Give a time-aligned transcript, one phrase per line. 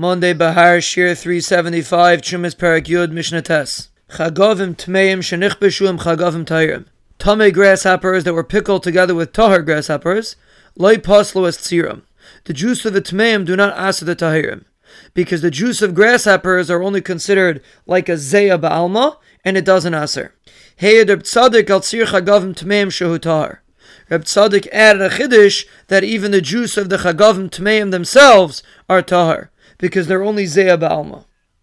[0.00, 3.90] Monday Bahar Shir 375 Chumas Parak Yud Mishnah Tes.
[4.08, 6.86] Chagavim Tmeim Shenichbeshuim Chagavim Tayrim.
[7.18, 10.36] Tame grasshoppers that were pickled together with tahar grasshoppers,
[10.74, 12.00] loy paslo as tziram.
[12.44, 14.64] The juice of the tmeim do not asa the tahirim,
[15.12, 19.92] because the juice of grasshoppers are only considered like a zeya ba'alma, and it doesn't
[19.92, 20.32] aser.
[20.80, 23.60] Reb Tzadok al tzir chagavim tmeim shehu tahar.
[24.10, 29.02] Reb Tzadok added a chiddush that even the juice of the chagavim tmeim themselves are
[29.02, 31.24] tahar because they're only zeya ba'alma.